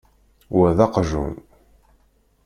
Wa 0.57 0.69
d 0.77 0.79
aqjun. 0.85 1.35